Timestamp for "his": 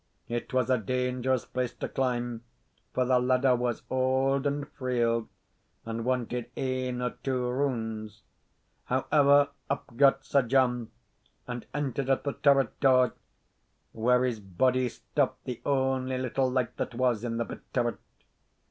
14.23-14.39